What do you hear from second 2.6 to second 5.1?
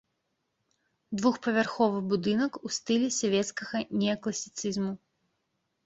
у стылі савецкага неакласіцызму.